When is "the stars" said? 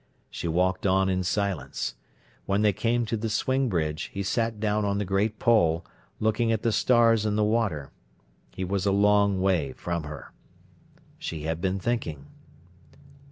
6.63-7.23